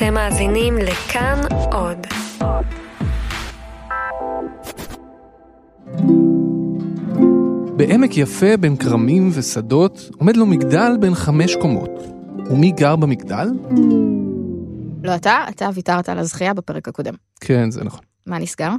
[0.00, 1.40] אתם מאזינים לכאן
[1.72, 2.06] עוד.
[7.76, 11.90] בעמק יפה בין כרמים ושדות עומד לו מגדל בן חמש קומות.
[12.50, 13.48] ומי גר במגדל?
[15.02, 17.14] לא אתה, אתה ויתרת על הזכייה בפרק הקודם.
[17.40, 18.00] כן, זה נכון.
[18.26, 18.72] מה נסגר?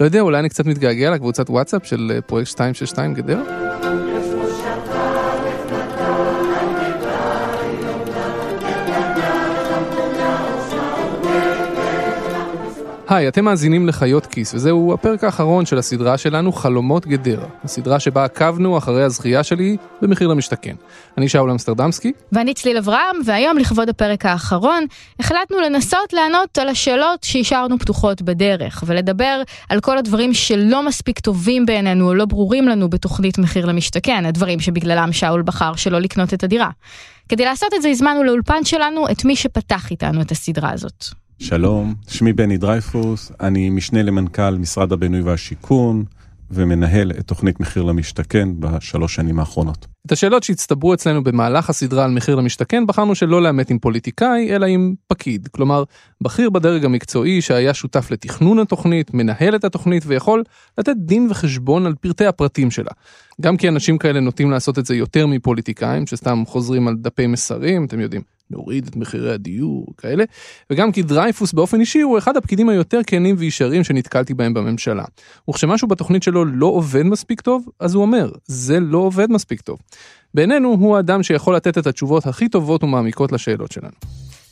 [0.00, 3.63] לא יודע, אולי אני קצת מתגעגע לקבוצת וואטסאפ של אה, פרויקט 262 גדרה?
[13.08, 17.46] היי, אתם מאזינים לחיות כיס, וזהו הפרק האחרון של הסדרה שלנו, חלומות גדרה.
[17.64, 20.74] הסדרה שבה עקבנו אחרי הזכייה שלי במחיר למשתכן.
[21.18, 22.12] אני שאול אמסטרדמסקי.
[22.32, 24.86] ואני צליל אברהם, והיום לכבוד הפרק האחרון,
[25.20, 31.66] החלטנו לנסות לענות על השאלות שהשארנו פתוחות בדרך, ולדבר על כל הדברים שלא מספיק טובים
[31.66, 36.44] בעינינו או לא ברורים לנו בתוכנית מחיר למשתכן, הדברים שבגללם שאול בחר שלא לקנות את
[36.44, 36.70] הדירה.
[37.28, 41.23] כדי לעשות את זה הזמנו לאולפן שלנו את מי שפתח איתנו את הסדרה הזאת.
[41.38, 46.04] שלום, שמי בני דרייפוס, אני משנה למנכ"ל משרד הבינוי והשיכון
[46.50, 49.86] ומנהל את תוכנית מחיר למשתכן בשלוש שנים האחרונות.
[50.06, 54.66] את השאלות שהצטברו אצלנו במהלך הסדרה על מחיר למשתכן בחרנו שלא לאמת עם פוליטיקאי אלא
[54.66, 55.84] עם פקיד, כלומר
[56.20, 60.42] בכיר בדרג המקצועי שהיה שותף לתכנון התוכנית, מנהל את התוכנית ויכול
[60.78, 62.90] לתת דין וחשבון על פרטי הפרטים שלה.
[63.40, 67.84] גם כי אנשים כאלה נוטים לעשות את זה יותר מפוליטיקאים שסתם חוזרים על דפי מסרים,
[67.84, 70.24] אתם יודעים, נוריד את מחירי הדיור, כאלה,
[70.70, 75.04] וגם כי דרייפוס באופן אישי הוא אחד הפקידים היותר כנים וישרים שנתקלתי בהם בממשלה.
[75.50, 79.78] וכשמשהו בתוכנית שלו לא עובד מספיק טוב, אז הוא אומר, זה לא עובד מספיק טוב.
[80.34, 83.94] בעינינו הוא האדם שיכול לתת את התשובות הכי טובות ומעמיקות לשאלות שלנו.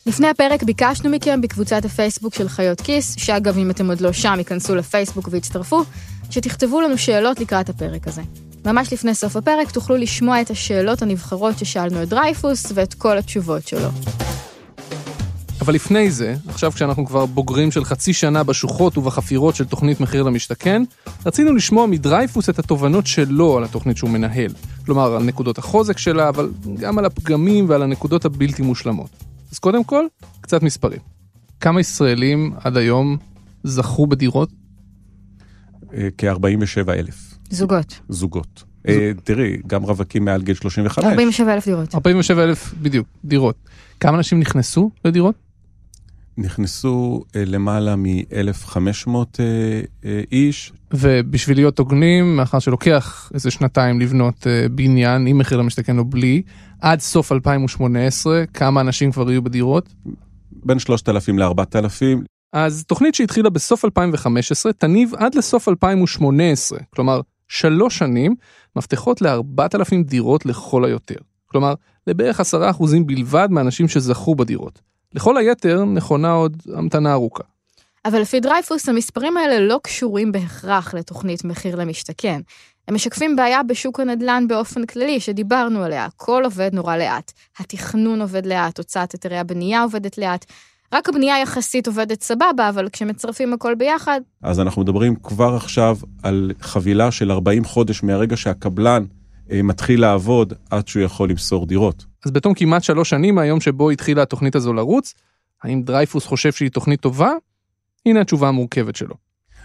[0.06, 4.34] לפני הפרק ביקשנו מכם בקבוצת הפייסבוק של חיות כיס, שאגב אם אתם עוד לא שם,
[4.38, 5.82] היכנסו לפייסבוק והצטרפו,
[6.30, 8.22] שתכתבו לנו שאלות לקראת הפרק הזה.
[8.64, 13.68] ממש לפני סוף הפרק תוכלו לשמוע את השאלות הנבחרות ששאלנו את דרייפוס ואת כל התשובות
[13.68, 13.88] שלו.
[15.60, 20.22] אבל לפני זה, עכשיו כשאנחנו כבר בוגרים של חצי שנה בשוחות ובחפירות של תוכנית מחיר
[20.22, 20.82] למשתכן,
[21.26, 24.52] רצינו לשמוע מדרייפוס את התובנות שלו על התוכנית שהוא מנהל.
[24.84, 29.10] כלומר, על נקודות החוזק שלה, אבל גם על הפגמים ועל הנקודות הבלתי מושלמות.
[29.52, 30.04] אז קודם כל,
[30.40, 31.00] קצת מספרים.
[31.60, 33.16] כמה ישראלים עד היום
[33.64, 34.48] זכו בדירות?
[35.94, 38.00] אה, כ-47 אלף זוגות.
[38.08, 38.64] זוגות.
[38.88, 41.04] אה, תראי, גם רווקים מעל גיל 35.
[41.04, 41.94] 47 אלף דירות.
[41.94, 43.56] 47 אלף בדיוק, דירות.
[44.00, 45.34] כמה אנשים נכנסו לדירות?
[46.38, 49.08] נכנסו אה, למעלה מ-1,500
[50.32, 50.72] איש.
[50.92, 56.42] ובשביל להיות הוגנים, מאחר שלוקח איזה שנתיים לבנות אה, בניין, עם מחיר למשתכן או בלי,
[56.80, 59.94] עד סוף 2018, כמה אנשים כבר יהיו בדירות?
[60.64, 62.24] בין 3,000 ל-4,000.
[62.52, 67.20] אז תוכנית שהתחילה בסוף 2015 תניב עד לסוף 2018, כלומר
[67.52, 68.34] שלוש שנים,
[68.76, 71.14] מפתחות ל-4,000 דירות לכל היותר.
[71.46, 71.74] כלומר,
[72.06, 72.44] לבערך 10%
[73.06, 74.80] בלבד מהאנשים שזכו בדירות.
[75.14, 77.42] לכל היתר נכונה עוד המתנה ארוכה.
[78.04, 82.40] אבל לפי דרייפוס המספרים האלה לא קשורים בהכרח לתוכנית מחיר למשתכן.
[82.88, 87.32] הם משקפים בעיה בשוק הנדל"ן באופן כללי שדיברנו עליה, הכל עובד נורא לאט.
[87.58, 90.44] התכנון עובד לאט, הוצאת היתרי הבנייה עובדת לאט.
[90.92, 94.20] רק הבנייה יחסית עובדת סבבה, אבל כשמצרפים הכל ביחד...
[94.42, 99.04] אז אנחנו מדברים כבר עכשיו על חבילה של 40 חודש מהרגע שהקבלן
[99.50, 102.04] אה, מתחיל לעבוד עד שהוא יכול למסור דירות.
[102.24, 105.14] אז בתום כמעט שלוש שנים מהיום שבו התחילה התוכנית הזו לרוץ,
[105.62, 107.30] האם דרייפוס חושב שהיא תוכנית טובה?
[108.06, 109.14] הנה התשובה המורכבת שלו.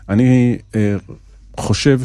[0.10, 0.96] אני אה,
[1.60, 2.00] חושב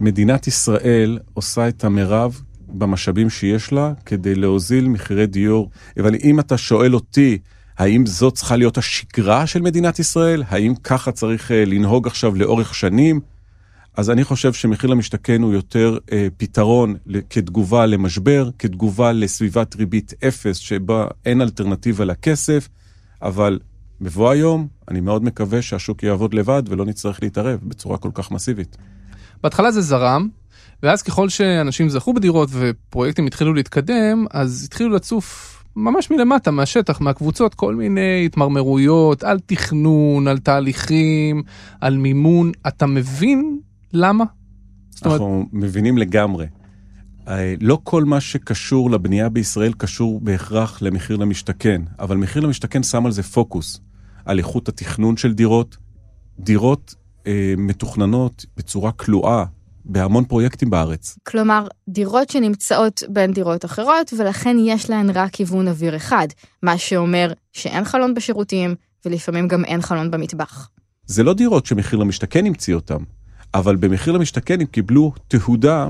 [0.00, 5.70] שמדינת ישראל עושה את המרב במשאבים שיש לה כדי להוזיל מחירי דיור.
[6.00, 7.38] אבל אם אתה שואל אותי,
[7.78, 10.42] האם זאת צריכה להיות השגרה של מדינת ישראל?
[10.48, 13.20] האם ככה צריך אה, לנהוג עכשיו לאורך שנים?
[13.96, 16.94] אז אני חושב שמחיר למשתכן הוא יותר אה, פתרון
[17.30, 22.68] כתגובה למשבר, כתגובה לסביבת ריבית אפס שבה אין אלטרנטיבה לכסף,
[23.22, 23.58] אבל
[24.00, 28.76] בבוא היום אני מאוד מקווה שהשוק יעבוד לבד ולא נצטרך להתערב בצורה כל כך מסיבית.
[29.42, 30.28] בהתחלה זה זרם,
[30.82, 37.54] ואז ככל שאנשים זכו בדירות ופרויקטים התחילו להתקדם, אז התחילו לצוף ממש מלמטה, מהשטח, מהקבוצות,
[37.54, 41.42] כל מיני התמרמרויות על תכנון, על תהליכים,
[41.80, 42.52] על מימון.
[42.68, 43.58] אתה מבין
[43.92, 44.24] למה?
[45.02, 45.46] אנחנו אומרת...
[45.52, 46.46] מבינים לגמרי.
[47.28, 53.06] אה, לא כל מה שקשור לבנייה בישראל קשור בהכרח למחיר למשתכן, אבל מחיר למשתכן שם
[53.06, 53.80] על זה פוקוס,
[54.24, 55.76] על איכות התכנון של דירות.
[56.38, 56.94] דירות
[57.26, 59.44] אה, מתוכננות בצורה כלואה,
[59.84, 61.18] בהמון פרויקטים בארץ.
[61.22, 66.28] כלומר, דירות שנמצאות בין דירות אחרות, ולכן יש להן רק כיוון אוויר אחד,
[66.62, 70.68] מה שאומר שאין חלון בשירותים, ולפעמים גם אין חלון במטבח.
[71.06, 72.98] זה לא דירות שמחיר למשתכן המציא אותן,
[73.54, 75.88] אבל במחיר למשתכן הם קיבלו תהודה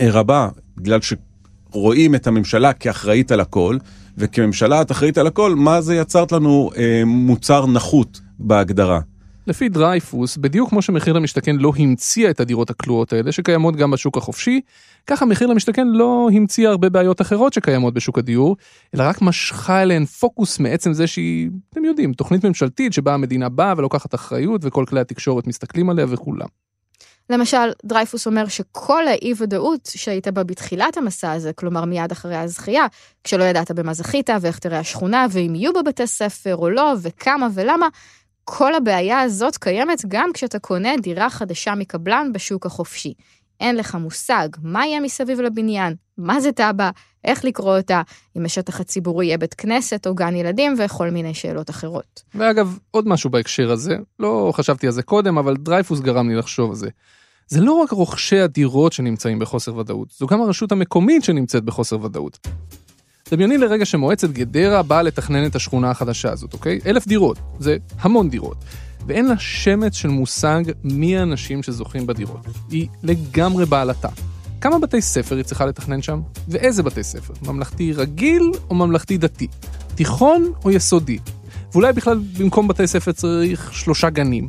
[0.00, 3.78] אה, רבה, בגלל שרואים את הממשלה כאחראית על הכל,
[4.18, 9.00] וכממשלה את אחראית על הכל, מה זה יצרת לנו אה, מוצר נחות בהגדרה.
[9.46, 14.16] לפי דרייפוס, בדיוק כמו שמחיר למשתכן לא המציאה את הדירות הכלואות האלה שקיימות גם בשוק
[14.16, 14.60] החופשי,
[15.06, 18.56] ככה מחיר למשתכן לא המציאה הרבה בעיות אחרות שקיימות בשוק הדיור,
[18.94, 23.74] אלא רק משכה אליהן פוקוס מעצם זה שהיא, אתם יודעים, תוכנית ממשלתית שבה המדינה באה
[23.76, 26.46] ולוקחת אחריות וכל כלי התקשורת מסתכלים עליה וכולם.
[27.30, 32.86] למשל, דרייפוס אומר שכל האי ודאות שהיית בה בתחילת המסע הזה, כלומר מיד אחרי הזכייה,
[33.24, 37.48] כשלא ידעת במה זכית ואיך תראה השכונה ואם יהיו בה בתי ספר או לא וכמה
[37.54, 37.88] ולמה,
[38.44, 43.14] כל הבעיה הזאת קיימת גם כשאתה קונה דירה חדשה מקבלן בשוק החופשי.
[43.60, 46.90] אין לך מושג מה יהיה מסביב לבניין, מה זה תב"ע,
[47.24, 48.02] איך לקרוא אותה,
[48.36, 52.22] אם השטח הציבורי יהיה בית כנסת או גן ילדים וכל מיני שאלות אחרות.
[52.34, 56.70] ואגב, עוד משהו בהקשר הזה, לא חשבתי על זה קודם, אבל דרייפוס גרם לי לחשוב
[56.70, 56.88] על זה.
[57.48, 62.38] זה לא רק רוכשי הדירות שנמצאים בחוסר ודאות, זו גם הרשות המקומית שנמצאת בחוסר ודאות.
[63.32, 66.78] דמייני לרגע שמועצת גדרה באה לתכנן את השכונה החדשה הזאת, אוקיי?
[66.86, 68.56] אלף דירות, זה המון דירות.
[69.06, 72.46] ואין לה שמץ של מושג מי האנשים שזוכים בדירות.
[72.70, 74.08] היא לגמרי בעלתה.
[74.60, 76.20] כמה בתי ספר היא צריכה לתכנן שם?
[76.48, 77.34] ואיזה בתי ספר?
[77.42, 79.46] ממלכתי רגיל או ממלכתי דתי?
[79.94, 81.18] תיכון או יסודי?
[81.72, 84.48] ואולי בכלל במקום בתי ספר צריך שלושה גנים.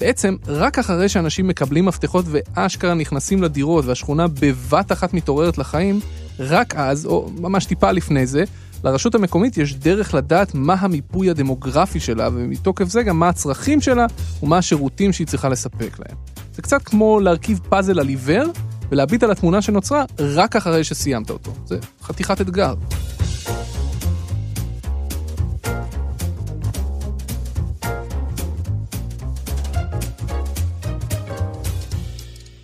[0.00, 6.00] בעצם, רק אחרי שאנשים מקבלים מפתחות ואשכרה נכנסים לדירות והשכונה בבת אחת מתעוררת לחיים,
[6.40, 8.44] רק אז, או ממש טיפה לפני זה,
[8.84, 14.06] לרשות המקומית יש דרך לדעת מה המיפוי הדמוגרפי שלה, ומתוקף זה גם מה הצרכים שלה
[14.42, 16.16] ומה השירותים שהיא צריכה לספק להם.
[16.54, 18.44] זה קצת כמו להרכיב פאזל על עיוור
[18.90, 21.54] ולהביט על התמונה שנוצרה רק אחרי שסיימת אותו.
[21.66, 22.74] זה חתיכת אתגר.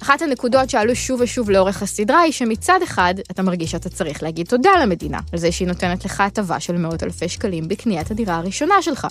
[0.03, 4.47] אחת הנקודות שעלו שוב ושוב לאורך הסדרה היא שמצד אחד אתה מרגיש שאתה צריך להגיד
[4.47, 8.83] תודה למדינה על זה שהיא נותנת לך הטבה של מאות אלפי שקלים בקניית הדירה הראשונה
[8.83, 9.07] שלך.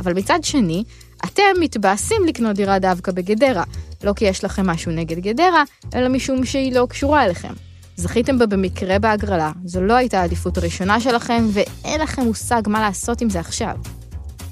[0.00, 0.84] אבל מצד שני,
[1.24, 3.64] אתם מתבאסים לקנות דירה דווקא בגדרה,
[4.04, 5.64] לא כי יש לכם משהו נגד גדרה,
[5.94, 7.52] אלא משום שהיא לא קשורה אליכם.
[7.96, 13.20] זכיתם בה במקרה בהגרלה, זו לא הייתה העדיפות הראשונה שלכם, ואין לכם מושג מה לעשות
[13.20, 13.76] עם זה עכשיו.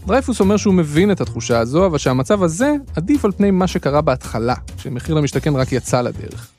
[0.07, 4.01] דרייפוס אומר שהוא מבין את התחושה הזו, אבל שהמצב הזה עדיף על פני מה שקרה
[4.01, 6.51] בהתחלה, כשמחיר למשתכן רק יצא לדרך.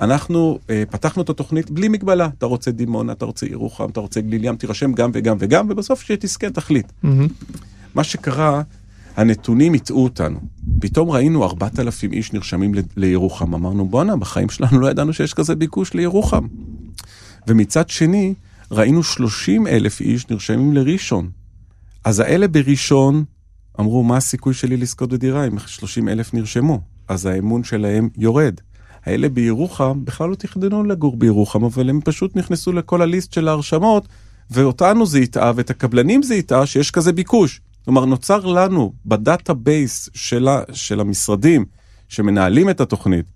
[0.00, 4.20] אנחנו אה, פתחנו את התוכנית בלי מגבלה, אתה רוצה דימונה, אתה רוצה ירוחם, אתה רוצה
[4.20, 6.86] גליל ים, תירשם גם וגם וגם, ובסוף שתזכה תחליט.
[7.04, 7.08] Mm-hmm.
[7.94, 8.62] מה שקרה,
[9.16, 10.40] הנתונים הטעו אותנו.
[10.80, 15.54] פתאום ראינו 4,000 איש נרשמים ל- לירוחם, אמרנו בואנה, בחיים שלנו לא ידענו שיש כזה
[15.54, 16.46] ביקוש לירוחם.
[17.48, 18.34] ומצד שני,
[18.70, 21.41] ראינו 30 אלף איש נרשמים לראשון.
[22.04, 23.24] אז האלה בראשון
[23.80, 26.80] אמרו, מה הסיכוי שלי לזכות בדירה אם 30 אלף נרשמו?
[27.08, 28.54] אז האמון שלהם יורד.
[29.04, 34.08] האלה בירוחם בכלל לא תכננו לגור בירוחם, אבל הם פשוט נכנסו לכל הליסט של ההרשמות,
[34.50, 37.60] ואותנו זה הטעה, ואת הקבלנים זה הטעה שיש כזה ביקוש.
[37.84, 41.64] כלומר, נוצר לנו ב database של, המשרדים
[42.08, 43.26] שמנהלים את התוכנית,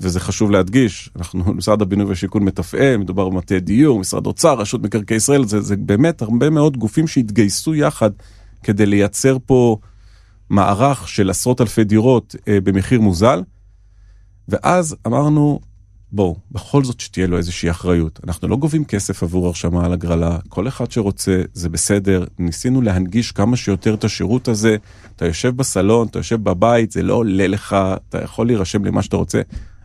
[0.00, 5.16] וזה חשוב להדגיש, אנחנו, משרד הבינוי והשיכון מתפעל, מדובר במטה דיור, משרד אוצר, רשות מקרקעי
[5.16, 8.10] ישראל, זה, זה באמת הרבה מאוד גופים שהתגייסו יחד
[8.62, 9.76] כדי לייצר פה
[10.50, 13.42] מערך של עשרות אלפי דירות אה, במחיר מוזל.
[14.48, 15.60] ואז אמרנו,
[16.12, 18.20] בואו, בכל זאת שתהיה לו איזושהי אחריות.
[18.26, 22.24] אנחנו לא גובים כסף עבור הרשמה על הגרלה, כל אחד שרוצה, זה בסדר.
[22.38, 24.76] ניסינו להנגיש כמה שיותר את השירות הזה.
[25.16, 27.76] אתה יושב בסלון, אתה יושב בבית, זה לא עולה לך,
[28.08, 29.40] אתה יכול להירשם למה שאתה רוצה,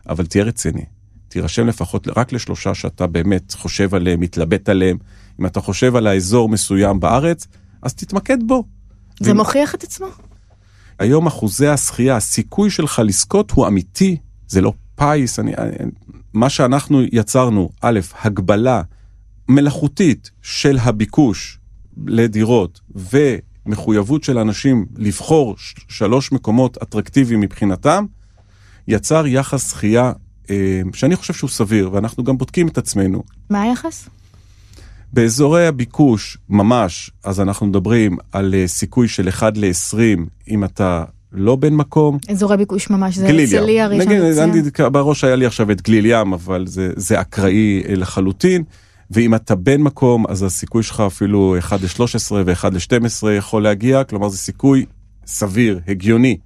[0.08, 0.84] אבל תהיה רציני.
[1.28, 4.96] תירשם לפחות רק לשלושה שאתה באמת חושב עליהם, מתלבט עליהם.
[5.40, 7.46] אם אתה חושב על האזור מסוים בארץ,
[7.82, 8.64] אז תתמקד בו.
[9.20, 9.34] זה ו...
[9.34, 10.06] מוכיח את עצמו?
[10.98, 14.16] היום אחוזי השחייה, הסיכוי שלך לזכות הוא אמיתי,
[14.48, 15.90] זה לא פיס, אני, אני,
[16.32, 18.82] מה שאנחנו יצרנו, א', הגבלה
[19.48, 21.58] מלאכותית של הביקוש
[22.06, 25.54] לדירות ומחויבות של אנשים לבחור
[25.88, 28.04] שלוש מקומות אטרקטיביים מבחינתם,
[28.88, 30.12] יצר יחס זכייה
[30.50, 33.22] אה, שאני חושב שהוא סביר, ואנחנו גם בודקים את עצמנו.
[33.50, 34.08] מה היחס?
[35.12, 39.98] באזורי הביקוש ממש, אז אנחנו מדברים על אה, סיכוי של 1 ל-20
[40.48, 42.18] אם אתה לא בן מקום.
[42.28, 44.92] אזורי ביקוש ממש, זה הרצליה ראשון לציון.
[44.92, 48.64] בראש היה לי עכשיו את גליל ים, אבל זה, זה אקראי אה, לחלוטין.
[49.10, 54.28] ואם אתה בן מקום, אז הסיכוי שלך אפילו 1 ל-13 ו-1 ל-12 יכול להגיע, כלומר
[54.28, 54.86] זה סיכוי
[55.26, 56.36] סביר, הגיוני.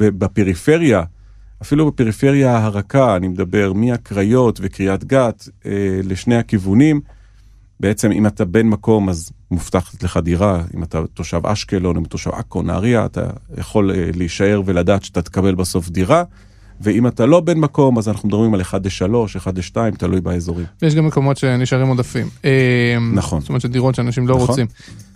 [0.00, 1.02] בפריפריה,
[1.62, 7.00] אפילו בפריפריה הרכה, אני מדבר מהקריות וקריית גת אה, לשני הכיוונים,
[7.80, 12.30] בעצם אם אתה בן מקום אז מובטחת לך דירה, אם אתה תושב אשקלון, אם תושב
[12.30, 16.24] עכו, נהריה, אתה יכול אה, להישאר ולדעת שאתה תקבל בסוף דירה,
[16.82, 20.66] ואם אתה לא בן מקום, אז אנחנו מדברים על 1 ל-3, 1 ל-2, תלוי באזורים.
[20.82, 22.28] ויש גם מקומות שנשארים עודפים.
[22.44, 23.40] אה, נכון.
[23.40, 24.48] זאת אומרת שדירות שאנשים לא נכון.
[24.48, 24.66] רוצים.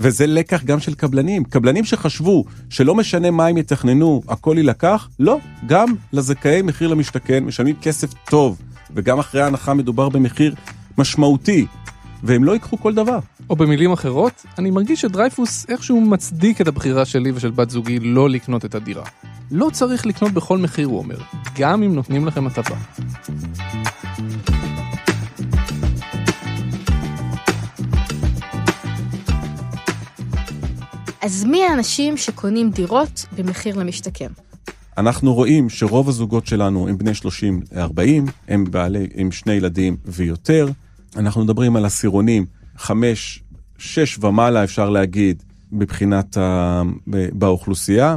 [0.01, 1.45] וזה לקח גם של קבלנים.
[1.45, 7.77] קבלנים שחשבו שלא משנה מה הם יתכננו, הכל יילקח, לא, גם לזכאי מחיר למשתכן משלמים
[7.83, 8.59] כסף טוב,
[8.95, 10.55] וגם אחרי ההנחה מדובר במחיר
[10.99, 11.67] משמעותי,
[12.23, 13.19] והם לא ייקחו כל דבר.
[13.51, 18.31] או במילים אחרות, אני מרגיש שדרייפוס איכשהו מצדיק את הבחירה שלי ושל בת זוגי לא
[18.31, 19.05] לקנות את הדירה.
[19.51, 21.17] לא צריך לקנות בכל מחיר, הוא אומר,
[21.59, 22.77] גם אם נותנים לכם הטבה.
[31.23, 34.29] אז מי האנשים שקונים דירות במחיר למשתכן?
[34.99, 37.11] אנחנו רואים שרוב הזוגות שלנו הם בני
[37.75, 37.77] 30-40,
[38.49, 40.69] הם בעלי, עם שני ילדים ויותר.
[41.17, 42.45] אנחנו מדברים על עשירונים
[42.77, 43.43] 5,
[43.79, 45.43] 6 ומעלה, אפשר להגיד,
[45.73, 46.83] מבחינת ה...
[47.33, 48.17] באוכלוסייה.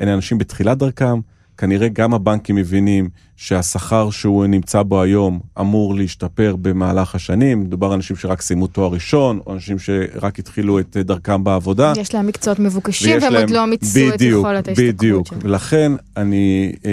[0.00, 1.20] אלה אנשים בתחילת דרכם,
[1.58, 7.60] כנראה גם הבנקים מבינים שהשכר שהוא נמצא בו היום אמור להשתפר במהלך השנים.
[7.60, 11.92] מדובר על אנשים שרק סיימו תואר ראשון, או אנשים שרק התחילו את דרכם בעבודה.
[11.96, 15.40] יש להם מקצועות מבוקשים והם להם- עוד לא מיצו את בדיוק, יכולת ההשתכרות בדיוק, שלהם.
[15.44, 16.90] ולכן אני, אה,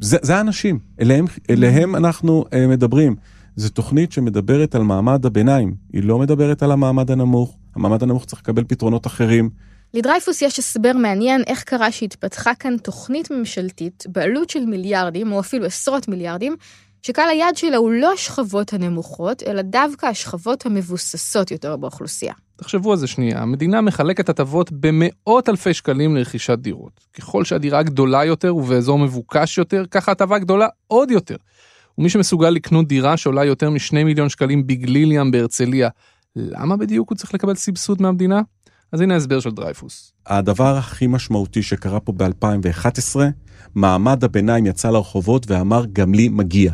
[0.00, 3.16] זה, זה האנשים, אליהם, אליהם אנחנו אה, מדברים.
[3.56, 7.56] זו תוכנית שמדברת על מעמד הביניים, היא לא מדברת על המעמד הנמוך.
[7.76, 9.50] המעמד הנמוך צריך לקבל פתרונות אחרים.
[9.94, 15.66] לדרייפוס יש הסבר מעניין איך קרה שהתפתחה כאן תוכנית ממשלתית בעלות של מיליארדים, או אפילו
[15.66, 16.56] עשרות מיליארדים,
[17.02, 22.34] שקהל היעד שלה הוא לא השכבות הנמוכות, אלא דווקא השכבות המבוססות יותר באוכלוסייה.
[22.56, 27.00] תחשבו על זה שנייה, המדינה מחלקת הטבות במאות אלפי שקלים לרכישת דירות.
[27.12, 31.36] ככל שהדירה גדולה יותר ובאזור מבוקש יותר, ככה הטבה גדולה עוד יותר.
[31.98, 35.88] ומי שמסוגל לקנות דירה שעולה יותר משני מיליון שקלים בגליל ים בהרצליה,
[36.36, 38.40] למה בדיוק הוא צריך לקבל סבסוד מהמדינה?
[38.92, 40.12] אז הנה ההסבר של דרייפוס.
[40.26, 43.16] הדבר הכי משמעותי שקרה פה ב-2011,
[43.74, 46.72] מעמד הביניים יצא לרחובות ואמר גם לי מגיע.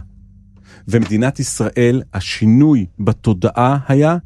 [0.89, 4.17] ומדינת ישראל, השינוי בתודעה היה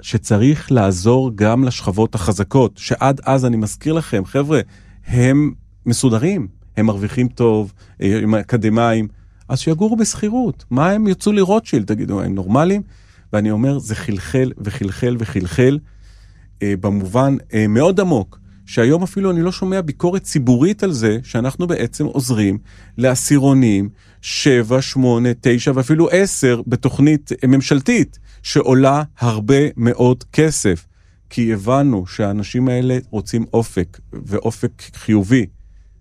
[0.00, 4.60] שצריך לעזור גם לשכבות החזקות, שעד אז אני מזכיר לכם, חבר'ה,
[5.06, 5.52] הם
[5.86, 9.08] מסודרים, הם מרוויחים טוב, הם אקדמאים,
[9.48, 10.64] אז שיגורו בשכירות.
[10.70, 12.82] מה הם יצאו לרוטשילד, תגידו, הם נורמלים?
[13.32, 15.78] ואני אומר, זה חלחל וחלחל וחלחל.
[16.62, 21.66] אה, במובן אה, מאוד עמוק, שהיום אפילו אני לא שומע ביקורת ציבורית על זה שאנחנו
[21.66, 22.58] בעצם עוזרים
[22.98, 23.88] לעשירונים
[24.20, 30.86] 7, 8, 9 ואפילו 10 בתוכנית ממשלתית, שעולה הרבה מאוד כסף.
[31.30, 35.46] כי הבנו שהאנשים האלה רוצים אופק, ואופק חיובי.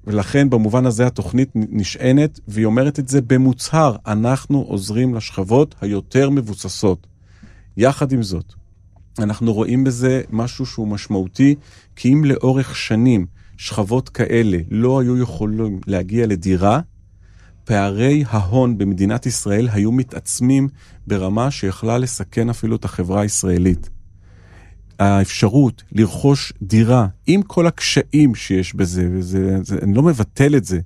[0.07, 7.07] ולכן במובן הזה התוכנית נשענת, והיא אומרת את זה במוצהר, אנחנו עוזרים לשכבות היותר מבוססות.
[7.77, 8.53] יחד עם זאת,
[9.19, 11.55] אנחנו רואים בזה משהו שהוא משמעותי,
[11.95, 13.25] כי אם לאורך שנים
[13.57, 16.79] שכבות כאלה לא היו יכולים להגיע לדירה,
[17.65, 20.69] פערי ההון במדינת ישראל היו מתעצמים
[21.07, 23.89] ברמה שיכלה לסכן אפילו את החברה הישראלית.
[24.99, 30.79] האפשרות לרכוש דירה עם כל הקשיים שיש בזה, וזה, זה, אני לא מבטל את זה,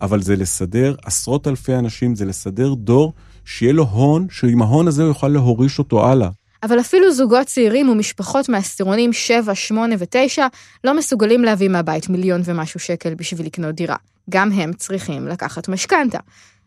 [0.00, 3.12] אבל זה לסדר עשרות אלפי אנשים, זה לסדר דור
[3.44, 6.28] שיהיה לו הון, שעם ההון הזה הוא יוכל להוריש אותו הלאה.
[6.62, 10.42] אבל אפילו זוגות צעירים ומשפחות מעשירונים 7, 8 ו-9
[10.84, 13.96] לא מסוגלים להביא מהבית מיליון ומשהו שקל בשביל לקנות דירה.
[14.30, 16.18] גם הם צריכים לקחת משכנתה.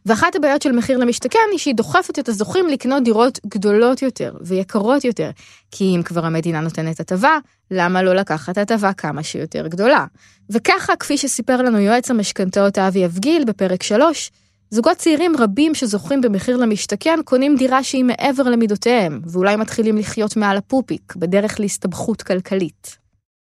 [0.05, 5.03] ואחת הבעיות של מחיר למשתכן היא שהיא דוחפת את הזוכים לקנות דירות גדולות יותר ויקרות
[5.03, 5.29] יותר.
[5.71, 7.37] כי אם כבר המדינה נותנת הטבה,
[7.71, 10.05] למה לא לקחת הטבה כמה שיותר גדולה?
[10.49, 14.31] וככה, כפי שסיפר לנו יועץ המשכנתאות אבי אבגיל בפרק 3,
[14.69, 20.57] זוגות צעירים רבים שזוכים במחיר למשתכן קונים דירה שהיא מעבר למידותיהם, ואולי מתחילים לחיות מעל
[20.57, 23.04] הפופיק, בדרך להסתבכות כלכלית.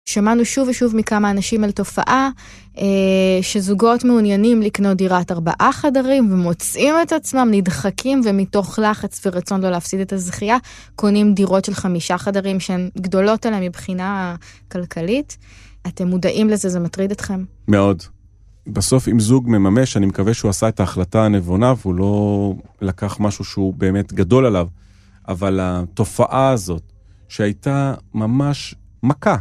[0.09, 2.31] שמענו שוב ושוב מכמה אנשים על תופעה
[2.79, 2.85] אה,
[3.43, 10.01] שזוגות מעוניינים לקנות דירת ארבעה חדרים ומוצאים את עצמם נדחקים ומתוך לחץ ורצון לא להפסיד
[10.01, 10.57] את הזכייה,
[10.97, 14.37] קונים דירות של חמישה חדרים שהן גדולות עליהם מבחינה
[14.73, 15.37] כלכלית.
[15.87, 17.45] אתם מודעים לזה, זה מטריד אתכם?
[17.69, 18.03] מאוד.
[18.67, 23.45] בסוף אם זוג מממש, אני מקווה שהוא עשה את ההחלטה הנבונה והוא לא לקח משהו
[23.45, 24.67] שהוא באמת גדול עליו,
[25.29, 26.83] אבל התופעה הזאת,
[27.29, 29.37] שהייתה ממש מכה,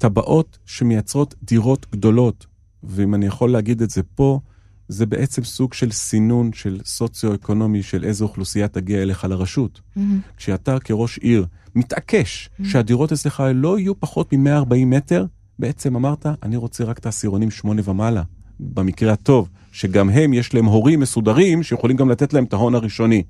[0.00, 2.46] טבעות שמייצרות דירות גדולות,
[2.82, 4.40] ואם אני יכול להגיד את זה פה,
[4.88, 9.80] זה בעצם סוג של סינון של סוציו-אקונומי של איזו אוכלוסייה תגיע אליך לרשות.
[9.80, 10.00] Mm-hmm.
[10.36, 15.26] כשאתה כראש עיר מתעקש שהדירות אצלך לא יהיו פחות מ-140 מטר,
[15.58, 18.22] בעצם אמרת, אני רוצה רק את העשירונים שמונה ומעלה.
[18.60, 23.22] במקרה הטוב, שגם הם, יש להם הורים מסודרים שיכולים גם לתת להם את ההון הראשוני.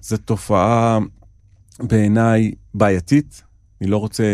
[0.00, 0.98] זו תופעה
[1.80, 3.42] בעיניי בעייתית,
[3.80, 4.24] אני לא רוצה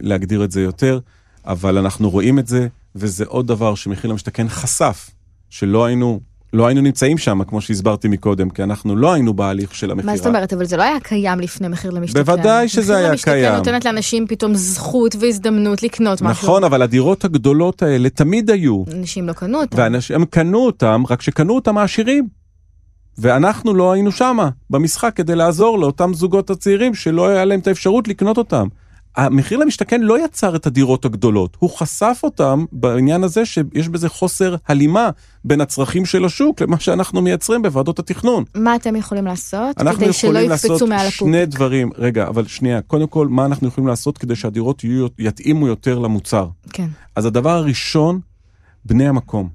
[0.00, 0.98] להגדיר את זה יותר,
[1.46, 5.10] אבל אנחנו רואים את זה, וזה עוד דבר שמחיר למשתכן חשף,
[5.50, 6.20] שלא היינו,
[6.52, 10.12] לא היינו נמצאים שם, כמו שהסברתי מקודם, כי אנחנו לא היינו בהליך של המכירה.
[10.12, 10.52] מה זאת אומרת?
[10.52, 12.22] אבל זה לא היה קיים לפני מחיר למשתכן.
[12.22, 13.44] בוודאי שזה היה מחיר קיים.
[13.44, 16.44] למשתכן נותנת לאנשים פתאום זכות והזדמנות לקנות משהו.
[16.44, 18.84] נכון, אבל הדירות הגדולות האלה תמיד היו.
[18.92, 19.76] אנשים לא קנו אותם.
[19.78, 22.28] ואנשים, הם קנו אותם, רק שקנו אותם העשירים.
[23.18, 28.08] ואנחנו לא היינו שמה במשחק כדי לעזור לאותם זוגות הצעירים שלא היה להם את האפשרות
[28.08, 28.68] לקנות אותם.
[29.16, 34.56] המחיר למשתכן לא יצר את הדירות הגדולות, הוא חשף אותם בעניין הזה שיש בזה חוסר
[34.68, 35.10] הלימה
[35.44, 38.44] בין הצרכים של השוק למה שאנחנו מייצרים בוועדות התכנון.
[38.54, 41.56] מה אתם יכולים לעשות אנחנו כדי שלא יכולים יקפצו לעשות מעל שני הפופיק?
[41.56, 45.98] דברים, רגע, אבל שנייה, קודם כל, מה אנחנו יכולים לעשות כדי שהדירות יהיו, יתאימו יותר
[45.98, 46.48] למוצר?
[46.72, 46.88] כן.
[47.16, 48.20] אז הדבר הראשון,
[48.84, 49.48] בני המקום.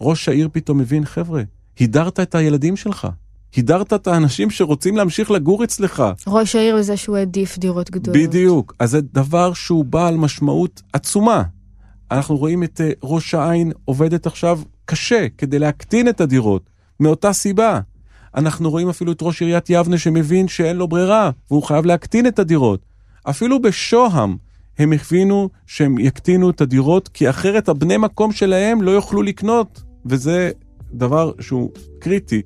[0.00, 1.42] ראש העיר פתאום מבין, חבר'ה,
[1.78, 3.08] הידרת את הילדים שלך.
[3.56, 6.02] הידרת את האנשים שרוצים להמשיך לגור אצלך.
[6.26, 8.22] ראש העיר הוא זה שהוא העדיף דירות גדולות.
[8.22, 8.74] בדיוק.
[8.78, 11.42] אז זה דבר שהוא בעל משמעות עצומה.
[12.10, 17.80] אנחנו רואים את אה, ראש העין עובדת עכשיו קשה כדי להקטין את הדירות, מאותה סיבה.
[18.34, 22.38] אנחנו רואים אפילו את ראש עיריית יבנה שמבין שאין לו ברירה, והוא חייב להקטין את
[22.38, 22.80] הדירות.
[23.24, 24.36] אפילו בשוהם
[24.78, 30.50] הם הבינו שהם יקטינו את הדירות, כי אחרת הבני מקום שלהם לא יוכלו לקנות, וזה
[30.92, 32.42] דבר שהוא קריטי.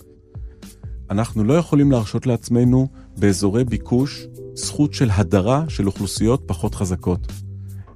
[1.10, 7.32] אנחנו לא יכולים להרשות לעצמנו באזורי ביקוש זכות של הדרה של אוכלוסיות פחות חזקות.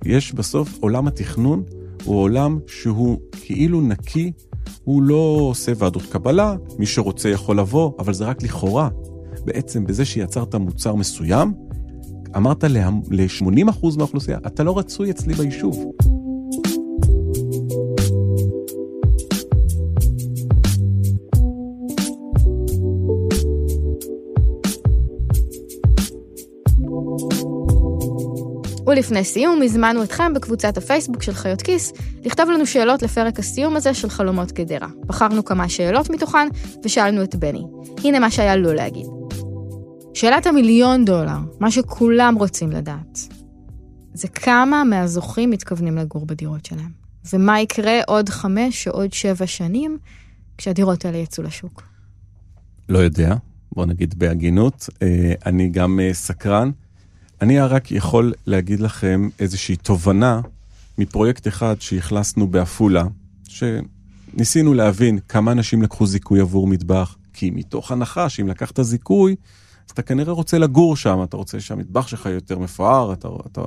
[0.05, 1.63] יש בסוף עולם התכנון
[2.05, 4.33] הוא עולם שהוא כאילו נקי,
[4.85, 8.89] הוא לא עושה ועדות קבלה, מי שרוצה יכול לבוא, אבל זה רק לכאורה.
[9.45, 11.55] בעצם בזה שיצרת מוצר מסוים,
[12.37, 15.93] אמרת ל-80% מהאוכלוסייה, אתה לא רצוי אצלי ביישוב.
[28.91, 31.93] ולפני סיום, הזמנו אתכם בקבוצת הפייסבוק של חיות כיס
[32.25, 34.89] לכתוב לנו שאלות לפרק הסיום הזה של חלומות גדרה.
[35.07, 36.49] בחרנו כמה שאלות מתוכן
[36.85, 37.63] ושאלנו את בני.
[38.05, 39.07] הנה מה שהיה לו להגיד.
[40.15, 43.19] שאלת המיליון דולר, מה שכולם רוצים לדעת,
[44.15, 46.91] זה כמה מהזוכים מתכוונים לגור בדירות שלהם.
[47.33, 49.99] ומה יקרה עוד חמש או עוד שבע שנים
[50.59, 51.83] כשהדירות האלה יצאו לשוק.
[52.89, 53.35] לא יודע,
[53.73, 56.71] בוא נגיד בהגינות, אה, אני גם אה, סקרן.
[57.41, 60.41] אני רק יכול להגיד לכם איזושהי תובנה
[60.99, 63.05] מפרויקט אחד שאכלסנו בעפולה,
[63.49, 69.37] שניסינו להבין כמה אנשים לקחו זיכוי עבור מטבח, כי מתוך הנחה שאם לקחת זיכוי,
[69.87, 73.63] אז אתה כנראה רוצה לגור שם, אתה רוצה שהמטבח שלך יותר מפואר, אתה, אתה...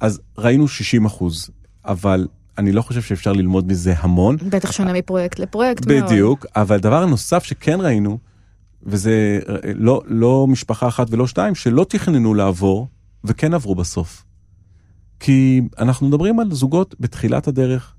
[0.00, 1.50] אז ראינו 60 אחוז,
[1.84, 4.36] אבל אני לא חושב שאפשר ללמוד מזה המון.
[4.36, 6.04] בטח שונה מפרויקט לפרויקט מאוד.
[6.04, 8.18] בדיוק, אבל דבר נוסף שכן ראינו,
[8.82, 9.40] וזה
[9.74, 12.88] לא, לא משפחה אחת ולא שתיים, שלא תכננו לעבור,
[13.24, 14.24] וכן עברו בסוף.
[15.20, 17.94] כי אנחנו מדברים על זוגות בתחילת הדרך,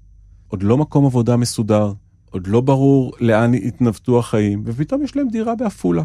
[0.47, 1.93] עוד לא מקום עבודה מסודר,
[2.29, 6.03] עוד לא ברור לאן יתנווטו החיים, ופתאום יש להם דירה בעפולה.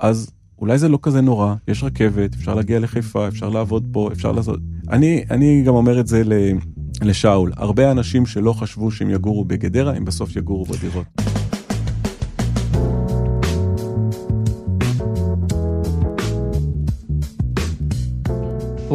[0.00, 4.32] אז אולי זה לא כזה נורא, יש רכבת, אפשר להגיע לחיפה, אפשר לעבוד פה, אפשר
[4.32, 4.60] לעשות...
[4.90, 6.22] אני, אני גם אומר את זה.
[7.02, 11.35] לשאול, הרבה אנשים שלא חשבו שהם יגורו בגדרה, הם בסוף יגורו בדירות.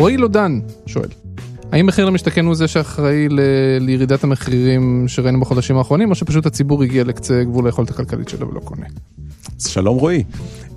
[0.01, 1.07] רועי לודן שואל,
[1.71, 3.39] האם מחיר למשתכן הוא זה שאחראי ל...
[3.79, 8.59] לירידת המחירים שראינו בחודשים האחרונים, או שפשוט הציבור הגיע לקצה גבול היכולת הכלכלית שלו ולא
[8.59, 8.85] קונה?
[9.59, 10.23] שלום רועי.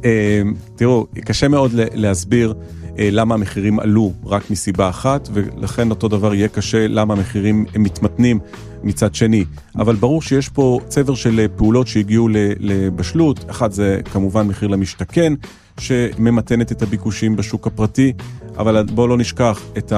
[0.04, 0.42] אה,
[0.76, 2.54] תראו, קשה מאוד להסביר
[2.98, 8.38] אה, למה המחירים עלו רק מסיבה אחת, ולכן אותו דבר יהיה קשה למה המחירים מתמתנים
[8.82, 9.44] מצד שני.
[9.76, 12.28] אבל ברור שיש פה צבר של אה, פעולות שהגיעו
[12.60, 15.32] לבשלות, אחד זה כמובן מחיר למשתכן,
[15.80, 18.12] שממתנת את הביקושים בשוק הפרטי,
[18.58, 19.92] אבל בואו לא נשכח את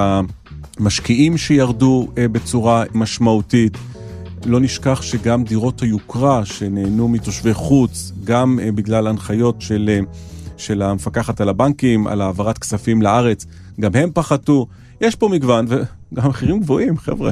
[0.79, 3.77] המשקיעים שירדו אה, בצורה משמעותית.
[4.45, 9.99] לא נשכח שגם דירות היוקרה שנהנו מתושבי חוץ, גם אה, בגלל הנחיות של, אה,
[10.57, 13.45] של המפקחת על הבנקים, על העברת כספים לארץ,
[13.79, 14.67] גם הם פחתו.
[15.01, 17.31] יש פה מגוון, וגם מחירים גבוהים, חבר'ה.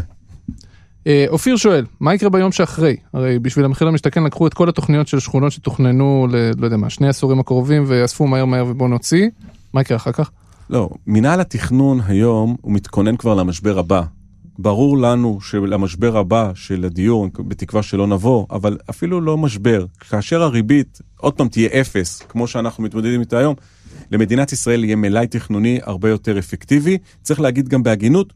[1.07, 2.95] אה, אופיר שואל, מה יקרה ביום שאחרי?
[3.13, 6.51] הרי בשביל המחיר למשתכן לקחו את כל התוכניות של שכונות שתוכננו ל...
[6.57, 9.29] לא יודע מה, שני עשורים הקרובים ואספו מהר מהר ובואו נוציא.
[9.73, 10.31] מה יקרה אחר כך?
[10.69, 14.01] לא, מינהל התכנון היום הוא מתכונן כבר למשבר הבא.
[14.59, 19.85] ברור לנו שלמשבר הבא של הדיור, בתקווה שלא נבוא, אבל אפילו לא משבר.
[20.09, 23.55] כאשר הריבית עוד פעם תהיה אפס, כמו שאנחנו מתמודדים איתה היום,
[24.11, 26.97] למדינת ישראל יהיה מלאי תכנוני הרבה יותר אפקטיבי.
[27.21, 28.33] צריך להגיד גם בהגינות,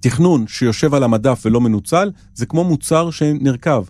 [0.00, 3.84] תכנון שיושב על המדף ולא מנוצל, זה כמו מוצר שנרכב.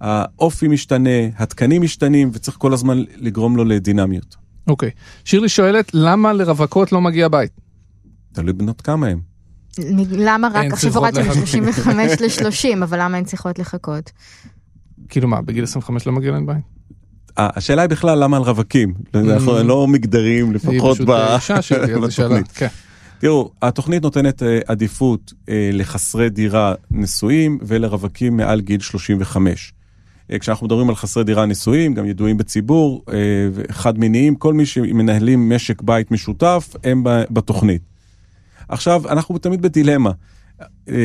[0.00, 4.36] האופי משתנה, התקנים משתנים, וצריך כל הזמן לגרום לו לדינמיות.
[4.66, 4.90] אוקיי.
[5.24, 7.50] שירלי שואלת, למה לרווקות לא מגיע בית?
[8.32, 9.20] תלוי בנות כמה הם.
[10.10, 11.54] למה רק הן עכשיו הורדתם לחכות.
[11.60, 11.90] מ-35
[12.22, 14.10] ל-30, אבל למה הן צריכות לחכות?
[15.08, 16.56] כאילו מה, בגיל 25 לא מגיע להם בית?
[17.38, 22.00] אה, השאלה היא בכלל למה על רווקים, אנחנו לא מגדרים לפחות אה, אישה שלי, אז
[22.00, 22.40] זו שאלה.
[22.40, 22.72] בתוכנית.
[23.22, 29.72] תראו, התוכנית נותנת אה, עדיפות אה, לחסרי דירה נשואים ולרווקים מעל גיל 35.
[30.32, 33.04] אה, כשאנחנו מדברים על חסרי דירה נשואים, גם ידועים בציבור,
[33.70, 37.82] חד מיניים, כל מי שמנהלים משק בית משותף, הם בתוכנית.
[38.68, 40.10] עכשיו, אנחנו תמיד בדילמה,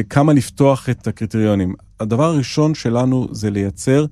[0.10, 1.74] כמה לפתוח את הקריטריונים.
[2.00, 4.06] הדבר הראשון שלנו זה לייצר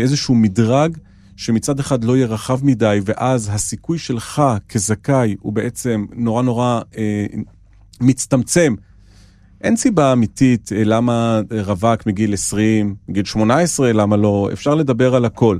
[0.00, 0.96] איזשהו מדרג
[1.36, 7.26] שמצד אחד לא יהיה רחב מדי, ואז הסיכוי שלך כזכאי הוא בעצם נורא נורא אה,
[8.00, 8.74] מצטמצם.
[9.60, 15.24] אין סיבה אמיתית אה, למה רווק מגיל 20, מגיל 18, למה לא, אפשר לדבר על
[15.24, 15.58] הכל.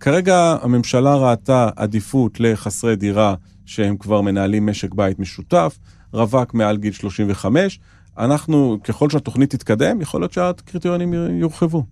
[0.00, 3.34] כרגע הממשלה ראתה עדיפות לחסרי דירה
[3.66, 5.78] שהם כבר מנהלים משק בית משותף,
[6.12, 7.80] רווק מעל גיל 35.
[8.18, 11.84] אנחנו, ככל שהתוכנית תתקדם, יכול להיות שהקריטריונים יורחבו.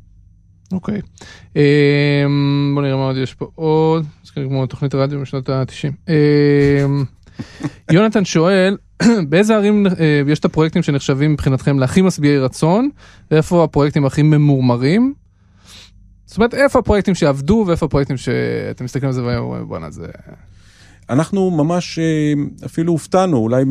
[0.72, 1.00] אוקיי.
[1.56, 4.06] אמ, בוא נראה מה עוד יש פה עוד.
[4.24, 6.12] זה כמו תוכנית רדיו משנות ה-90.
[7.92, 8.76] יונתן שואל,
[9.28, 12.88] באיזה ערים אה, יש את הפרויקטים שנחשבים מבחינתכם להכי משביעי רצון,
[13.30, 15.14] ואיפה הפרויקטים הכי ממורמרים?
[16.26, 20.06] זאת אומרת, איפה הפרויקטים שעבדו ואיפה הפרויקטים שאתם מסתכלים על זה ואומרים, בואנה זה...
[21.11, 22.32] אנחנו ממש אה,
[22.66, 23.64] אפילו הופתענו, אולי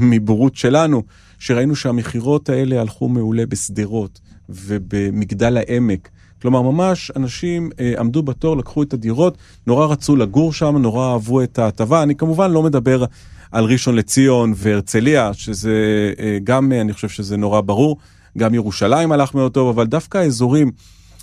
[0.00, 1.02] מבורות שלנו,
[1.38, 6.08] שראינו שהמכירות האלה הלכו מעולה בשדרות ובמגדל העמק.
[6.42, 11.42] כלומר, ממש אנשים אה, עמדו בתור, לקחו את הדירות, נורא רצו לגור שם, נורא אהבו
[11.42, 12.02] את ההטבה.
[12.02, 13.04] אני כמובן לא מדבר
[13.52, 17.96] על ראשון לציון והרצליה, שזה אה, גם, אה, אני חושב שזה נורא ברור.
[18.38, 20.70] גם ירושלים הלך מאוד טוב, אבל דווקא האזורים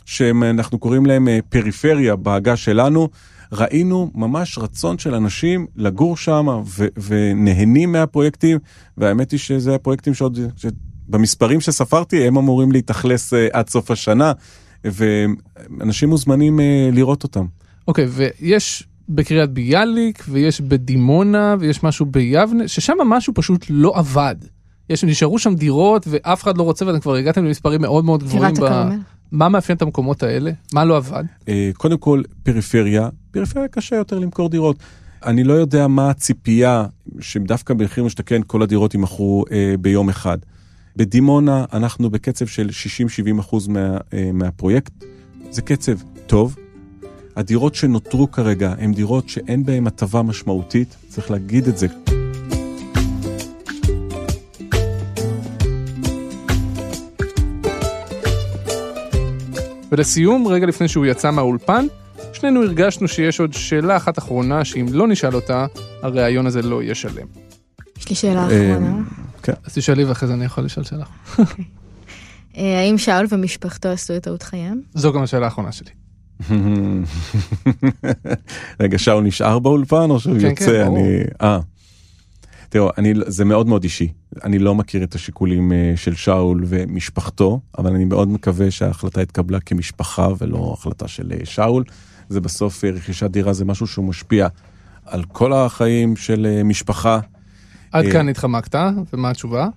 [0.06, 3.10] שאנחנו קוראים להם אה, פריפריה בעגה שלנו,
[3.52, 6.48] ראינו ממש רצון של אנשים לגור שם
[7.08, 8.60] ונהנים מהפרויקטים,
[8.98, 10.40] והאמת היא שזה הפרויקטים שעוד,
[11.08, 14.32] במספרים שספרתי, הם אמורים להתאכלס אה, עד סוף השנה,
[14.92, 17.46] ואנשים מוזמנים אה, לראות אותם.
[17.88, 24.36] אוקיי, ויש בקריית ביאליק, ויש בדימונה, ויש משהו ביבנה, ששם משהו פשוט לא עבד.
[24.90, 28.54] יש, נשארו שם דירות ואף אחד לא רוצה ואתם כבר הגעתם למספרים מאוד מאוד גבוהים.
[28.54, 28.96] הכרמל.
[29.32, 30.52] מה מאפיין את המקומות האלה?
[30.74, 31.24] מה לא עבד?
[31.50, 34.78] אה, קודם כל, פריפריה, פריפריה קשה יותר למכור דירות.
[35.26, 36.86] אני לא יודע מה הציפייה
[37.20, 40.38] שדווקא במחיר משתכן כל הדירות יימכרו אה, ביום אחד.
[40.98, 42.70] בדימונה אנחנו בקצב של
[43.38, 44.92] 60-70 אחוז מה, אה, מהפרויקט,
[45.50, 45.94] זה קצב
[46.28, 46.56] טוב.
[47.36, 51.88] הדירות שנותרו כרגע הן דירות שאין בהן הטבה משמעותית, צריך להגיד את זה.
[59.92, 61.86] ולסיום, רגע לפני שהוא יצא מהאולפן,
[62.34, 65.66] שנינו הרגשנו שיש עוד שאלה אחת אחרונה שאם לא נשאל אותה,
[66.02, 67.28] הראיון הזה לא יהיה שלם.
[67.98, 69.25] יש לי שאלה אה, אחרונה.
[69.46, 69.54] כן.
[69.64, 71.06] אז תשאלי ואחרי זה אני יכול לשאול שאלה.
[72.58, 74.82] אה, האם שאול ומשפחתו עשו את טעות חייהם?
[74.94, 75.90] זו גם השאלה האחרונה שלי.
[78.80, 80.66] רגע, שאול נשאר באולפן או שהוא כן, יוצא?
[80.66, 80.98] כן, ברור.
[80.98, 81.24] אני...
[81.42, 81.60] אה.
[82.70, 84.08] תראו, אני, זה מאוד מאוד אישי.
[84.44, 89.60] אני לא מכיר את השיקולים אה, של שאול ומשפחתו, אבל אני מאוד מקווה שההחלטה התקבלה
[89.60, 91.84] כמשפחה ולא החלטה של אה, שאול.
[92.30, 94.48] זה בסוף, רכישת דירה זה משהו שהוא משפיע
[95.06, 97.20] על כל החיים של משפחה.
[97.96, 98.12] עד אה.
[98.12, 98.76] כאן התחמקת,
[99.14, 99.68] ומה התשובה?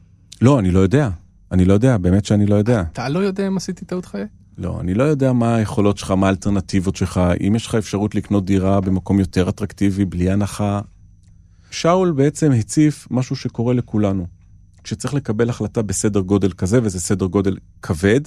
[0.43, 1.11] לא, אני לא יודע.
[1.53, 2.83] אני לא יודע, באמת שאני לא יודע.
[2.93, 4.25] אתה לא יודע אם עשיתי טעות חיי?
[4.59, 8.45] לא, אני לא יודע מה היכולות שלך, מה האלטרנטיבות שלך, אם יש לך אפשרות לקנות
[8.45, 10.81] דירה במקום יותר אטרקטיבי, בלי הנחה.
[11.71, 14.27] שאול בעצם הציף משהו שקורה לכולנו.
[14.85, 18.21] כשצריך לקבל החלטה בסדר גודל כזה, וזה סדר גודל כבד,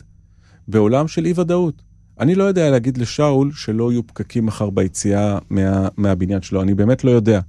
[0.67, 1.81] בעולם של אי ודאות.
[2.19, 7.03] אני לא יודע להגיד לשאול שלא יהיו פקקים מחר ביציאה מה, מהבניין שלו, אני באמת
[7.03, 7.39] לא יודע.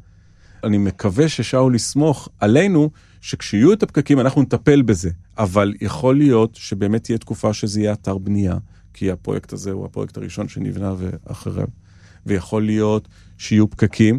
[0.65, 7.05] אני מקווה ששאול יסמוך עלינו, שכשיהיו את הפקקים אנחנו נטפל בזה, אבל יכול להיות שבאמת
[7.05, 8.57] תהיה תקופה שזה יהיה אתר בנייה,
[8.95, 11.67] כי הפרויקט הזה הוא הפרויקט הראשון שנבנה ואחריו,
[12.27, 14.19] ויכול להיות שיהיו פקקים,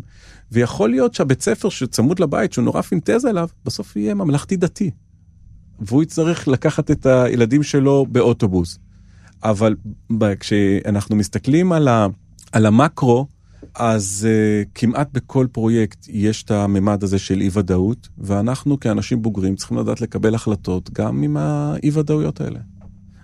[0.51, 4.91] ויכול להיות שהבית ספר שצמוד לבית, שהוא נורא פינטז עליו, בסוף יהיה ממלכתי דתי.
[5.79, 8.79] והוא יצטרך לקחת את הילדים שלו באוטובוס.
[9.43, 9.75] אבל
[10.39, 12.08] כשאנחנו מסתכלים על, ה,
[12.51, 13.27] על המקרו,
[13.76, 19.56] אז uh, כמעט בכל פרויקט יש את הממד הזה של אי ודאות, ואנחנו כאנשים בוגרים
[19.56, 22.60] צריכים לדעת לקבל החלטות גם עם האי ודאויות האלה.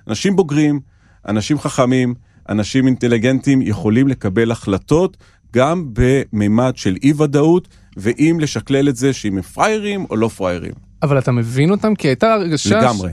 [0.07, 0.79] אנשים בוגרים,
[1.27, 2.13] אנשים חכמים,
[2.49, 5.17] אנשים אינטליגנטים יכולים לקבל החלטות
[5.53, 10.73] גם בממד של אי ודאות, ואם לשקלל את זה שאם הם פראיירים או לא פראיירים.
[11.03, 11.95] אבל אתה מבין אותם?
[11.95, 12.79] כי הייתה הרגשה...
[12.79, 13.11] לגמרי.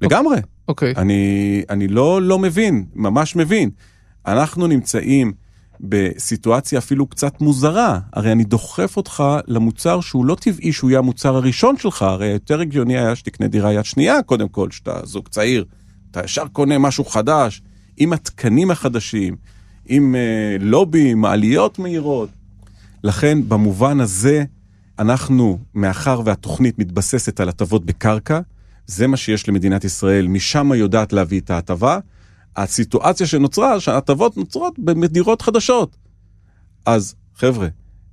[0.00, 0.36] לגמרי.
[0.68, 0.94] אוקיי.
[0.96, 3.70] אני, אני לא, לא מבין, ממש מבין.
[4.26, 5.32] אנחנו נמצאים
[5.80, 7.98] בסיטואציה אפילו קצת מוזרה.
[8.12, 12.60] הרי אני דוחף אותך למוצר שהוא לא טבעי שהוא יהיה המוצר הראשון שלך, הרי יותר
[12.60, 15.64] הגיוני היה שתקנה דירה יד שנייה קודם כל, שאתה זוג צעיר.
[16.10, 17.62] אתה ישר קונה משהו חדש,
[17.96, 19.36] עם התקנים החדשים,
[19.86, 22.28] עם אה, לובי, מעליות מהירות.
[23.04, 24.44] לכן, במובן הזה,
[24.98, 28.40] אנחנו, מאחר והתוכנית מתבססת על הטבות בקרקע,
[28.86, 31.98] זה מה שיש למדינת ישראל, משם יודעת להביא את ההטבה.
[32.56, 35.96] הסיטואציה שנוצרה, שההטבות נוצרות במדירות חדשות.
[36.86, 37.68] אז חבר'ה,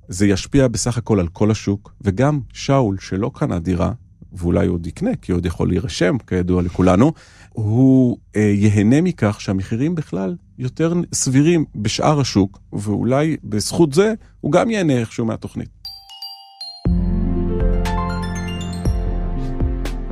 [0.08, 3.92] זה ישפיע בסך הכל על כל השוק, וגם שאול, שלא קנה דירה,
[4.32, 7.12] ואולי עוד יקנה, כי עוד יכול להירשם, כידוע לכולנו,
[7.52, 14.70] הוא אה, ייהנה מכך שהמחירים בכלל יותר סבירים בשאר השוק, ואולי בזכות זה הוא גם
[14.70, 15.77] ייהנה איכשהו מהתוכנית.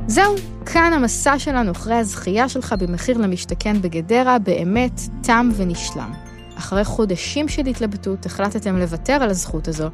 [0.07, 6.11] זהו, כאן המסע שלנו אחרי הזכייה שלך במחיר למשתכן בגדרה באמת תם ונשלם.
[6.57, 9.89] אחרי חודשים של התלבטות החלטתם לוותר על הזכות הזו,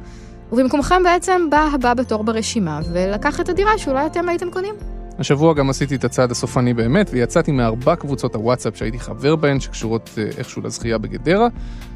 [0.52, 4.74] ובמקומכם בעצם בא הבא בתור ברשימה ולקח את הדירה שאולי אתם הייתם קונים.
[5.18, 10.10] השבוע גם עשיתי את הצעד הסופני באמת, ויצאתי מארבע קבוצות הוואטסאפ שהייתי חבר בהן, שקשורות
[10.18, 11.48] אה, איכשהו לזכייה בגדרה.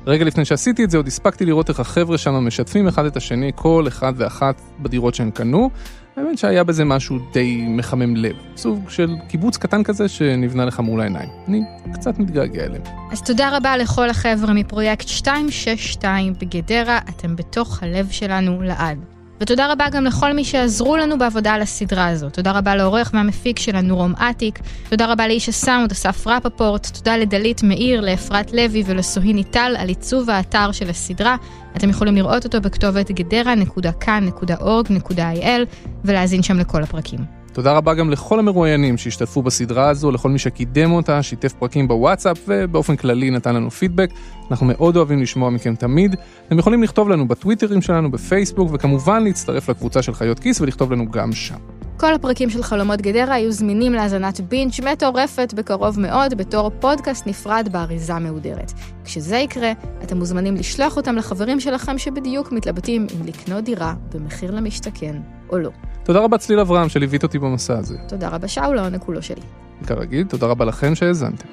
[0.06, 3.52] רגע לפני שעשיתי את זה, עוד הספקתי לראות איך החבר'ה שם משתפים אחד את השני,
[3.54, 5.70] כל אחד ואחת בדירות שהם קנו.
[6.18, 11.00] האמת שהיה בזה משהו די מחמם לב, סוג של קיבוץ קטן כזה שנבנה לך מול
[11.00, 11.28] העיניים.
[11.48, 12.82] אני קצת מתגעגע אליהם.
[13.12, 19.17] אז תודה רבה לכל החבר'ה מפרויקט 262 בגדרה, אתם בתוך הלב שלנו לעד.
[19.40, 22.34] ותודה רבה גם לכל מי שעזרו לנו בעבודה על הסדרה הזאת.
[22.34, 24.58] תודה רבה לעורך והמפיק שלנו רום אטיק,
[24.90, 30.30] תודה רבה לאיש הסאונד אסף רפפורט, תודה לדלית מאיר, לאפרת לוי ולסוהיני טל על עיצוב
[30.30, 31.36] האתר של הסדרה.
[31.76, 37.37] אתם יכולים לראות אותו בכתובת גדרה.כאן.org.il ולהאזין שם לכל הפרקים.
[37.58, 42.38] תודה רבה גם לכל המרואיינים שהשתתפו בסדרה הזו, לכל מי שקידם אותה, שיתף פרקים בוואטסאפ
[42.48, 44.10] ובאופן כללי נתן לנו פידבק.
[44.50, 46.16] אנחנו מאוד אוהבים לשמוע מכם תמיד.
[46.46, 51.10] אתם יכולים לכתוב לנו בטוויטרים שלנו, בפייסבוק, וכמובן להצטרף לקבוצה של חיות כיס ולכתוב לנו
[51.10, 51.77] גם שם.
[51.98, 57.68] כל הפרקים של חלומות גדרה יהיו זמינים להאזנת בינג' מטורפת בקרוב מאוד בתור פודקאסט נפרד
[57.72, 58.72] באריזה מהודרת.
[59.04, 65.16] כשזה יקרה, אתם מוזמנים לשלוח אותם לחברים שלכם שבדיוק מתלבטים אם לקנות דירה במחיר למשתכן
[65.50, 65.70] או לא.
[66.04, 67.96] תודה רבה צליל אברהם שליווית אותי במסע הזה.
[68.08, 69.42] תודה רבה שאול, העונג כולו שלי.
[69.86, 71.46] כרגיל, תודה רבה לכם שהאזנתם.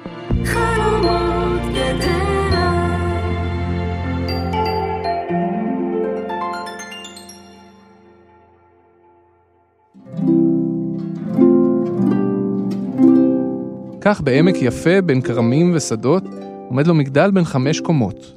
[0.46, 1.35] חלומות
[14.06, 16.24] כך בעמק יפה בין כרמים ושדות
[16.70, 18.34] עומד לו מגדל בן חמש קומות,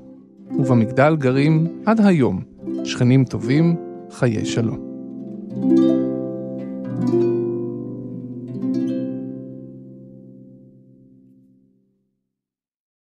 [0.59, 2.43] ובמגדל גרים עד היום
[2.85, 3.77] שכנים טובים,
[4.11, 5.88] חיי שלום.